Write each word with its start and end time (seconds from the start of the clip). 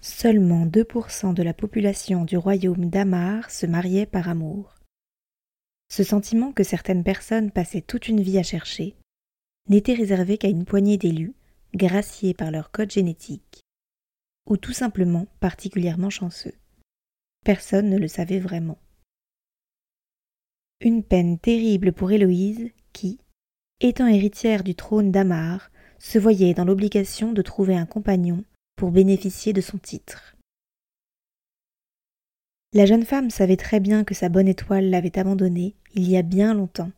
Seulement 0.00 0.64
2% 0.64 1.34
de 1.34 1.42
la 1.42 1.54
population 1.54 2.24
du 2.24 2.36
royaume 2.36 2.88
d'Amar 2.88 3.50
se 3.50 3.66
mariait 3.66 4.06
par 4.06 4.28
amour. 4.28 4.74
Ce 5.90 6.04
sentiment 6.04 6.52
que 6.52 6.62
certaines 6.62 7.02
personnes 7.02 7.50
passaient 7.50 7.80
toute 7.82 8.08
une 8.08 8.20
vie 8.20 8.38
à 8.38 8.42
chercher 8.42 8.94
n'était 9.68 9.94
réservé 9.94 10.38
qu'à 10.38 10.48
une 10.48 10.64
poignée 10.64 10.98
d'élus, 10.98 11.34
graciés 11.74 12.32
par 12.32 12.50
leur 12.50 12.70
code 12.70 12.90
génétique, 12.90 13.62
ou 14.48 14.56
tout 14.56 14.72
simplement 14.72 15.26
particulièrement 15.40 16.10
chanceux. 16.10 16.54
Personne 17.44 17.90
ne 17.90 17.98
le 17.98 18.08
savait 18.08 18.38
vraiment. 18.38 18.78
Une 20.80 21.02
peine 21.02 21.38
terrible 21.38 21.92
pour 21.92 22.12
Héloïse 22.12 22.70
qui, 22.92 23.18
étant 23.80 24.06
héritière 24.06 24.62
du 24.62 24.74
trône 24.74 25.10
d'Amar, 25.10 25.70
se 25.98 26.18
voyait 26.18 26.54
dans 26.54 26.64
l'obligation 26.64 27.32
de 27.32 27.42
trouver 27.42 27.76
un 27.76 27.86
compagnon 27.86 28.44
pour 28.78 28.92
bénéficier 28.92 29.52
de 29.52 29.60
son 29.60 29.76
titre. 29.76 30.36
La 32.72 32.86
jeune 32.86 33.04
femme 33.04 33.28
savait 33.28 33.56
très 33.56 33.80
bien 33.80 34.04
que 34.04 34.14
sa 34.14 34.28
bonne 34.28 34.46
étoile 34.46 34.88
l'avait 34.88 35.18
abandonnée 35.18 35.74
il 35.94 36.08
y 36.08 36.16
a 36.16 36.22
bien 36.22 36.54
longtemps, 36.54 36.92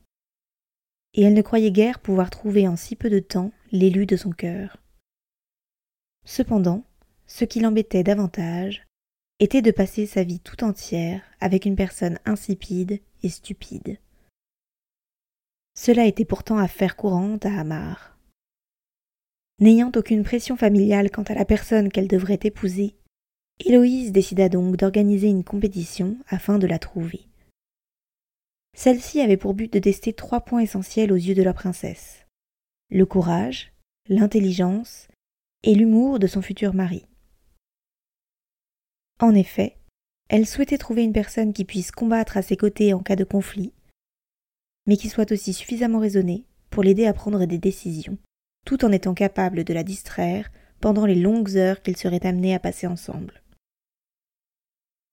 et 1.14 1.22
elle 1.22 1.34
ne 1.34 1.42
croyait 1.42 1.72
guère 1.72 1.98
pouvoir 1.98 2.28
trouver 2.28 2.68
en 2.68 2.76
si 2.76 2.96
peu 2.96 3.08
de 3.08 3.18
temps 3.18 3.50
l'élu 3.72 4.04
de 4.04 4.16
son 4.16 4.30
cœur. 4.30 4.76
Cependant, 6.26 6.84
ce 7.26 7.46
qui 7.46 7.60
l'embêtait 7.60 8.04
davantage 8.04 8.86
était 9.38 9.62
de 9.62 9.70
passer 9.70 10.04
sa 10.04 10.22
vie 10.22 10.40
tout 10.40 10.62
entière 10.62 11.22
avec 11.40 11.64
une 11.64 11.76
personne 11.76 12.18
insipide 12.26 13.00
et 13.22 13.30
stupide. 13.30 13.96
Cela 15.74 16.04
était 16.04 16.26
pourtant 16.26 16.58
affaire 16.58 16.94
courante 16.94 17.46
à 17.46 17.58
Hamar. 17.58 18.18
N'ayant 19.60 19.92
aucune 19.94 20.24
pression 20.24 20.56
familiale 20.56 21.10
quant 21.10 21.22
à 21.24 21.34
la 21.34 21.44
personne 21.44 21.90
qu'elle 21.90 22.08
devrait 22.08 22.40
épouser, 22.42 22.96
Héloïse 23.62 24.10
décida 24.10 24.48
donc 24.48 24.76
d'organiser 24.76 25.28
une 25.28 25.44
compétition 25.44 26.16
afin 26.28 26.58
de 26.58 26.66
la 26.66 26.78
trouver. 26.78 27.26
Celle-ci 28.74 29.20
avait 29.20 29.36
pour 29.36 29.52
but 29.52 29.70
de 29.70 29.78
tester 29.78 30.14
trois 30.14 30.40
points 30.40 30.60
essentiels 30.60 31.12
aux 31.12 31.16
yeux 31.16 31.34
de 31.34 31.42
la 31.42 31.52
princesse 31.52 32.24
le 32.90 33.06
courage, 33.06 33.72
l'intelligence 34.08 35.06
et 35.62 35.74
l'humour 35.74 36.18
de 36.18 36.26
son 36.26 36.42
futur 36.42 36.74
mari. 36.74 37.06
En 39.20 39.34
effet, 39.34 39.76
elle 40.28 40.46
souhaitait 40.46 40.78
trouver 40.78 41.04
une 41.04 41.12
personne 41.12 41.52
qui 41.52 41.64
puisse 41.64 41.92
combattre 41.92 42.36
à 42.36 42.42
ses 42.42 42.56
côtés 42.56 42.92
en 42.92 43.00
cas 43.00 43.16
de 43.16 43.24
conflit, 43.24 43.72
mais 44.86 44.96
qui 44.96 45.08
soit 45.08 45.30
aussi 45.30 45.52
suffisamment 45.52 46.00
raisonnée 46.00 46.44
pour 46.70 46.82
l'aider 46.82 47.06
à 47.06 47.12
prendre 47.12 47.44
des 47.44 47.58
décisions 47.58 48.18
tout 48.64 48.84
en 48.84 48.92
étant 48.92 49.14
capable 49.14 49.64
de 49.64 49.74
la 49.74 49.82
distraire 49.82 50.50
pendant 50.80 51.06
les 51.06 51.14
longues 51.14 51.56
heures 51.56 51.82
qu'ils 51.82 51.96
seraient 51.96 52.26
amenés 52.26 52.54
à 52.54 52.58
passer 52.58 52.86
ensemble. 52.86 53.42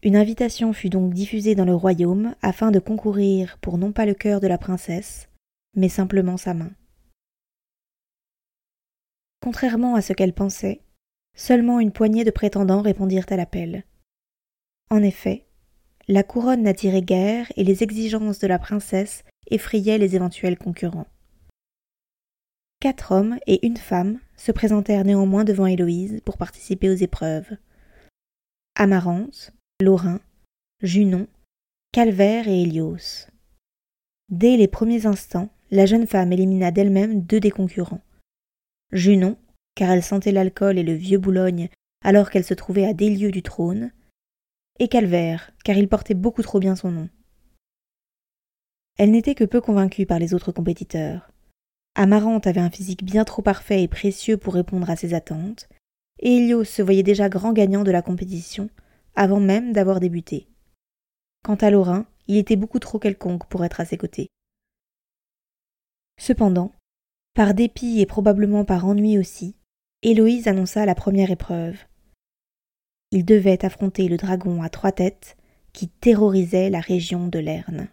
Une 0.03 0.15
invitation 0.15 0.73
fut 0.73 0.89
donc 0.89 1.13
diffusée 1.13 1.55
dans 1.55 1.65
le 1.65 1.75
royaume 1.75 2.35
afin 2.41 2.71
de 2.71 2.79
concourir 2.79 3.57
pour 3.59 3.77
non 3.77 3.91
pas 3.91 4.05
le 4.05 4.13
cœur 4.13 4.39
de 4.39 4.47
la 4.47 4.57
princesse, 4.57 5.27
mais 5.75 5.89
simplement 5.89 6.37
sa 6.37 6.53
main. 6.53 6.71
Contrairement 9.41 9.95
à 9.95 10.01
ce 10.01 10.13
qu'elle 10.13 10.33
pensait, 10.33 10.81
seulement 11.35 11.79
une 11.79 11.91
poignée 11.91 12.23
de 12.23 12.31
prétendants 12.31 12.81
répondirent 12.81 13.25
à 13.29 13.37
l'appel. 13.37 13.85
En 14.89 15.01
effet, 15.01 15.47
la 16.07 16.23
couronne 16.23 16.63
n'attirait 16.63 17.01
guère 17.01 17.51
et 17.57 17.63
les 17.63 17.83
exigences 17.83 18.39
de 18.39 18.47
la 18.47 18.59
princesse 18.59 19.23
effrayaient 19.49 19.97
les 19.97 20.15
éventuels 20.15 20.57
concurrents. 20.57 21.07
Quatre 22.79 23.11
hommes 23.11 23.39
et 23.47 23.65
une 23.65 23.77
femme 23.77 24.19
se 24.35 24.51
présentèrent 24.51 25.03
néanmoins 25.03 25.43
devant 25.43 25.65
Héloïse 25.65 26.21
pour 26.23 26.37
participer 26.37 26.89
aux 26.89 26.95
épreuves. 26.95 27.57
Amarante, 28.75 29.51
Laurin, 29.81 30.19
Junon, 30.83 31.27
Calvaire 31.91 32.47
et 32.47 32.61
Hélios. 32.61 33.27
Dès 34.29 34.57
les 34.57 34.67
premiers 34.67 35.07
instants, 35.07 35.49
la 35.71 35.87
jeune 35.87 36.05
femme 36.05 36.31
élimina 36.31 36.69
d'elle-même 36.69 37.21
deux 37.21 37.39
des 37.39 37.49
concurrents. 37.49 38.03
Junon, 38.91 39.37
car 39.73 39.89
elle 39.89 40.03
sentait 40.03 40.31
l'alcool 40.31 40.77
et 40.77 40.83
le 40.83 40.93
vieux 40.93 41.17
Boulogne 41.17 41.69
alors 42.03 42.29
qu'elle 42.29 42.43
se 42.43 42.53
trouvait 42.53 42.85
à 42.85 42.93
des 42.93 43.09
lieues 43.09 43.31
du 43.31 43.41
trône, 43.41 43.91
et 44.79 44.87
Calvaire, 44.87 45.51
car 45.63 45.77
il 45.77 45.89
portait 45.89 46.13
beaucoup 46.13 46.43
trop 46.43 46.59
bien 46.59 46.75
son 46.75 46.91
nom. 46.91 47.09
Elle 48.97 49.11
n'était 49.11 49.35
que 49.35 49.43
peu 49.43 49.61
convaincue 49.61 50.05
par 50.05 50.19
les 50.19 50.33
autres 50.33 50.51
compétiteurs. 50.51 51.31
Amarante 51.99 52.45
avait 52.45 52.61
un 52.61 52.69
physique 52.69 53.03
bien 53.03 53.25
trop 53.25 53.41
parfait 53.41 53.81
et 53.81 53.87
précieux 53.87 54.37
pour 54.37 54.53
répondre 54.53 54.87
à 54.87 54.95
ses 54.95 55.15
attentes, 55.15 55.67
et 56.19 56.35
Hélios 56.37 56.63
se 56.63 56.83
voyait 56.83 57.01
déjà 57.01 57.27
grand 57.27 57.53
gagnant 57.53 57.83
de 57.83 57.89
la 57.89 58.03
compétition, 58.03 58.69
avant 59.15 59.39
même 59.39 59.73
d'avoir 59.73 59.99
débuté. 59.99 60.47
Quant 61.43 61.55
à 61.55 61.71
Laurin, 61.71 62.05
il 62.27 62.37
était 62.37 62.55
beaucoup 62.55 62.77
trop 62.77 62.99
quelconque 62.99 63.47
pour 63.47 63.65
être 63.65 63.79
à 63.79 63.85
ses 63.85 63.97
côtés. 63.97 64.27
Cependant, 66.19 66.71
par 67.33 67.55
dépit 67.55 67.99
et 67.99 68.05
probablement 68.05 68.63
par 68.63 68.85
ennui 68.85 69.17
aussi, 69.17 69.55
Héloïse 70.03 70.47
annonça 70.47 70.85
la 70.85 70.93
première 70.93 71.31
épreuve. 71.31 71.79
Il 73.09 73.25
devait 73.25 73.65
affronter 73.65 74.07
le 74.07 74.17
dragon 74.17 74.61
à 74.61 74.69
trois 74.69 74.91
têtes 74.91 75.35
qui 75.73 75.87
terrorisait 75.87 76.69
la 76.69 76.79
région 76.79 77.27
de 77.27 77.39
Lerne. 77.39 77.87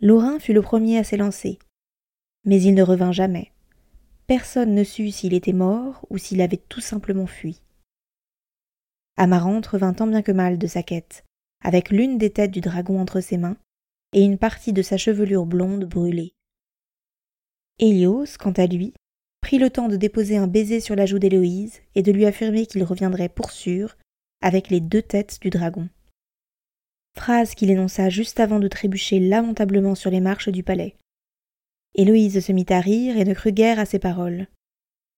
Laurin 0.00 0.38
fut 0.38 0.52
le 0.52 0.60
premier 0.60 0.98
à 0.98 1.04
s'élancer, 1.04 1.58
mais 2.44 2.60
il 2.60 2.74
ne 2.74 2.82
revint 2.82 3.12
jamais. 3.12 3.52
Personne 4.26 4.74
ne 4.74 4.84
sut 4.84 5.10
s'il 5.10 5.34
était 5.34 5.52
mort 5.52 6.04
ou 6.10 6.18
s'il 6.18 6.40
avait 6.40 6.60
tout 6.68 6.80
simplement 6.80 7.26
fui. 7.26 7.62
Amarante 9.16 9.66
revint 9.66 9.94
tant 9.94 10.06
bien 10.06 10.22
que 10.22 10.32
mal 10.32 10.58
de 10.58 10.66
sa 10.66 10.82
quête, 10.82 11.24
avec 11.64 11.90
l'une 11.90 12.18
des 12.18 12.30
têtes 12.30 12.50
du 12.50 12.60
dragon 12.60 13.00
entre 13.00 13.20
ses 13.20 13.36
mains 13.36 13.56
et 14.12 14.22
une 14.22 14.38
partie 14.38 14.72
de 14.72 14.82
sa 14.82 14.96
chevelure 14.96 15.46
blonde 15.46 15.84
brûlée. 15.84 16.34
Hélios, 17.78 18.36
quant 18.38 18.52
à 18.52 18.66
lui, 18.66 18.94
prit 19.40 19.58
le 19.58 19.70
temps 19.70 19.88
de 19.88 19.96
déposer 19.96 20.36
un 20.36 20.46
baiser 20.46 20.80
sur 20.80 20.96
la 20.96 21.06
joue 21.06 21.18
d'Héloïse 21.18 21.80
et 21.94 22.02
de 22.02 22.12
lui 22.12 22.26
affirmer 22.26 22.66
qu'il 22.66 22.84
reviendrait 22.84 23.28
pour 23.28 23.50
sûr 23.50 23.96
avec 24.40 24.68
les 24.68 24.80
deux 24.80 25.02
têtes 25.02 25.38
du 25.40 25.50
dragon. 25.50 25.88
Phrase 27.16 27.54
qu'il 27.54 27.70
énonça 27.70 28.10
juste 28.10 28.40
avant 28.40 28.60
de 28.60 28.68
trébucher 28.68 29.18
lamentablement 29.20 29.94
sur 29.94 30.10
les 30.10 30.20
marches 30.20 30.48
du 30.48 30.62
palais. 30.62 30.96
Héloïse 31.98 32.38
se 32.38 32.52
mit 32.52 32.66
à 32.68 32.78
rire 32.78 33.16
et 33.16 33.24
ne 33.24 33.34
crut 33.34 33.52
guère 33.52 33.80
à 33.80 33.84
ses 33.84 33.98
paroles. 33.98 34.46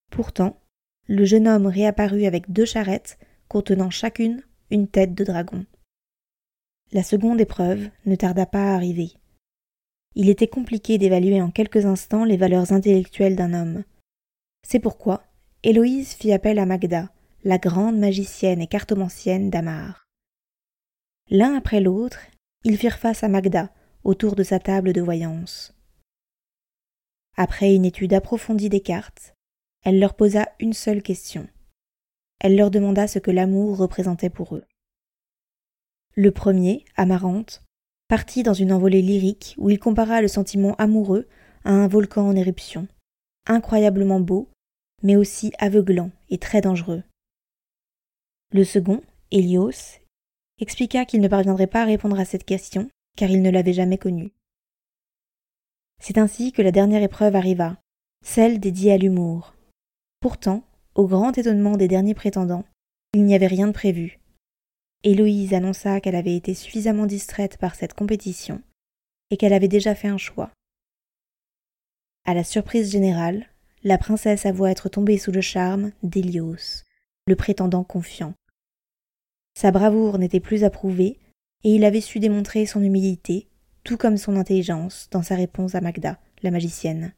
Pourtant, 0.09 0.59
le 1.07 1.25
jeune 1.25 1.47
homme 1.47 1.67
réapparut 1.67 2.25
avec 2.25 2.51
deux 2.51 2.65
charrettes 2.65 3.19
contenant 3.47 3.91
chacune 3.91 4.41
une 4.71 4.87
tête 4.87 5.13
de 5.13 5.23
dragon. 5.23 5.63
La 6.91 7.03
seconde 7.03 7.39
épreuve 7.39 7.87
ne 8.07 8.15
tarda 8.15 8.47
pas 8.47 8.71
à 8.71 8.75
arriver. 8.75 9.11
Il 10.15 10.27
était 10.27 10.47
compliqué 10.47 10.97
d'évaluer 10.97 11.39
en 11.39 11.51
quelques 11.51 11.85
instants 11.85 12.25
les 12.25 12.35
valeurs 12.35 12.71
intellectuelles 12.71 13.35
d'un 13.35 13.53
homme. 13.53 13.83
C'est 14.67 14.79
pourquoi 14.79 15.23
Héloïse 15.61 16.13
fit 16.13 16.33
appel 16.33 16.57
à 16.57 16.65
Magda, 16.65 17.11
la 17.43 17.59
grande 17.59 17.99
magicienne 17.99 18.59
et 18.59 18.67
cartomancienne 18.67 19.51
d'Amar. 19.51 20.07
L'un 21.29 21.53
après 21.53 21.79
l'autre, 21.79 22.21
ils 22.63 22.77
firent 22.77 22.97
face 22.97 23.23
à 23.23 23.27
Magda 23.27 23.69
autour 24.03 24.35
de 24.35 24.41
sa 24.41 24.57
table 24.57 24.93
de 24.93 25.01
voyance. 25.01 25.75
Après 27.43 27.73
une 27.73 27.85
étude 27.85 28.13
approfondie 28.13 28.69
des 28.69 28.81
cartes, 28.81 29.33
elle 29.83 29.99
leur 29.99 30.13
posa 30.13 30.49
une 30.59 30.73
seule 30.73 31.01
question. 31.01 31.47
Elle 32.39 32.55
leur 32.55 32.69
demanda 32.69 33.07
ce 33.07 33.17
que 33.17 33.31
l'amour 33.31 33.77
représentait 33.77 34.29
pour 34.29 34.55
eux. 34.55 34.63
Le 36.13 36.29
premier, 36.29 36.85
Amarante, 36.97 37.63
partit 38.07 38.43
dans 38.43 38.53
une 38.53 38.71
envolée 38.71 39.01
lyrique 39.01 39.55
où 39.57 39.71
il 39.71 39.79
compara 39.79 40.21
le 40.21 40.27
sentiment 40.27 40.75
amoureux 40.75 41.27
à 41.63 41.71
un 41.71 41.87
volcan 41.87 42.27
en 42.27 42.35
éruption, 42.35 42.87
incroyablement 43.47 44.19
beau, 44.19 44.47
mais 45.01 45.15
aussi 45.15 45.51
aveuglant 45.57 46.11
et 46.29 46.37
très 46.37 46.61
dangereux. 46.61 47.01
Le 48.51 48.63
second, 48.63 49.01
Hélios, 49.31 49.97
expliqua 50.59 51.05
qu'il 51.05 51.21
ne 51.21 51.27
parviendrait 51.27 51.65
pas 51.65 51.81
à 51.81 51.85
répondre 51.85 52.19
à 52.19 52.25
cette 52.25 52.45
question, 52.45 52.87
car 53.17 53.31
il 53.31 53.41
ne 53.41 53.49
l'avait 53.49 53.73
jamais 53.73 53.97
connue. 53.97 54.31
C'est 56.01 56.17
ainsi 56.17 56.51
que 56.51 56.63
la 56.63 56.71
dernière 56.71 57.03
épreuve 57.03 57.35
arriva, 57.35 57.77
celle 58.25 58.59
dédiée 58.59 58.91
à 58.91 58.97
l'humour. 58.97 59.53
Pourtant, 60.19 60.63
au 60.95 61.07
grand 61.07 61.37
étonnement 61.37 61.77
des 61.77 61.87
derniers 61.87 62.15
prétendants, 62.15 62.65
il 63.13 63.23
n'y 63.23 63.35
avait 63.35 63.47
rien 63.47 63.67
de 63.67 63.71
prévu. 63.71 64.19
Héloïse 65.03 65.53
annonça 65.53 66.01
qu'elle 66.01 66.15
avait 66.15 66.35
été 66.35 66.55
suffisamment 66.55 67.05
distraite 67.05 67.57
par 67.57 67.75
cette 67.75 67.93
compétition 67.93 68.61
et 69.29 69.37
qu'elle 69.37 69.53
avait 69.53 69.67
déjà 69.67 69.93
fait 69.93 70.07
un 70.07 70.17
choix. 70.17 70.51
À 72.25 72.33
la 72.33 72.43
surprise 72.43 72.91
générale, 72.91 73.47
la 73.83 73.97
princesse 73.97 74.45
avoua 74.45 74.71
être 74.71 74.89
tombée 74.89 75.17
sous 75.17 75.31
le 75.31 75.41
charme 75.41 75.91
d'Hélios, 76.01 76.83
le 77.27 77.35
prétendant 77.35 77.83
confiant. 77.83 78.33
Sa 79.55 79.71
bravoure 79.71 80.17
n'était 80.17 80.39
plus 80.39 80.63
approuvée, 80.63 81.19
et 81.63 81.75
il 81.75 81.85
avait 81.85 82.01
su 82.01 82.19
démontrer 82.19 82.65
son 82.65 82.81
humilité, 82.81 83.47
tout 83.83 83.97
comme 83.97 84.17
son 84.17 84.35
intelligence, 84.35 85.07
dans 85.11 85.23
sa 85.23 85.35
réponse 85.35 85.75
à 85.75 85.81
Magda, 85.81 86.19
la 86.43 86.51
magicienne. 86.51 87.13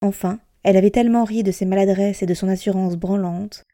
Enfin, 0.00 0.40
elle 0.62 0.76
avait 0.76 0.90
tellement 0.90 1.24
ri 1.24 1.42
de 1.42 1.52
ses 1.52 1.66
maladresses 1.66 2.22
et 2.22 2.26
de 2.26 2.34
son 2.34 2.48
assurance 2.48 2.96
branlante 2.96 3.64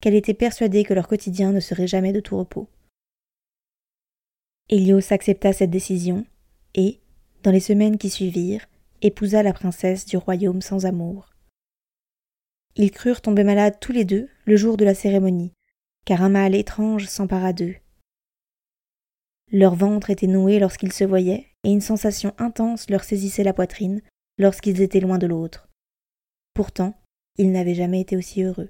qu'elle 0.00 0.14
était 0.14 0.34
persuadée 0.34 0.84
que 0.84 0.94
leur 0.94 1.08
quotidien 1.08 1.52
ne 1.52 1.60
serait 1.60 1.86
jamais 1.86 2.12
de 2.12 2.20
tout 2.20 2.38
repos. 2.38 2.68
Hélios 4.68 5.12
accepta 5.12 5.52
cette 5.52 5.70
décision 5.70 6.24
et, 6.74 7.00
dans 7.42 7.50
les 7.50 7.60
semaines 7.60 7.98
qui 7.98 8.08
suivirent, 8.08 8.66
épousa 9.02 9.42
la 9.42 9.52
princesse 9.52 10.06
du 10.06 10.16
royaume 10.16 10.62
sans 10.62 10.86
amour. 10.86 11.30
Ils 12.76 12.92
crurent 12.92 13.20
tomber 13.20 13.44
malades 13.44 13.78
tous 13.80 13.92
les 13.92 14.04
deux 14.04 14.28
le 14.44 14.56
jour 14.56 14.76
de 14.76 14.84
la 14.84 14.94
cérémonie, 14.94 15.52
car 16.06 16.22
un 16.22 16.28
mal 16.28 16.54
étrange 16.54 17.06
s'empara 17.06 17.52
d'eux. 17.52 17.74
Leur 19.52 19.74
ventre 19.74 20.10
était 20.10 20.28
noué 20.28 20.60
lorsqu'ils 20.60 20.92
se 20.92 21.04
voyaient, 21.04 21.46
et 21.64 21.70
une 21.70 21.80
sensation 21.80 22.32
intense 22.38 22.88
leur 22.88 23.02
saisissait 23.02 23.42
la 23.42 23.52
poitrine 23.52 24.00
lorsqu'ils 24.38 24.80
étaient 24.80 25.00
loin 25.00 25.18
de 25.18 25.26
l'autre. 25.26 25.68
Pourtant, 26.54 26.96
ils 27.36 27.50
n'avaient 27.50 27.74
jamais 27.74 28.00
été 28.00 28.16
aussi 28.16 28.42
heureux. 28.42 28.68